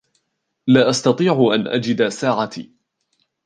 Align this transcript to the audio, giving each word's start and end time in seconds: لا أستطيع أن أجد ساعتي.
لا 0.67 0.89
أستطيع 0.89 1.51
أن 1.55 1.67
أجد 1.67 2.07
ساعتي. 2.09 2.73